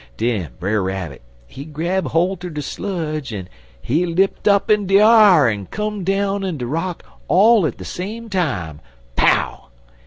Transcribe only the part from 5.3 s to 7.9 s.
en come down on de rock all at de